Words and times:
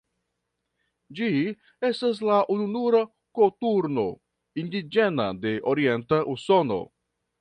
Ĝi 1.17 1.27
estas 1.89 2.21
la 2.29 2.37
ununura 2.55 3.01
koturno 3.41 4.07
indiĝena 4.63 5.29
de 5.45 5.53
orienta 5.75 6.25
Usono. 6.35 6.81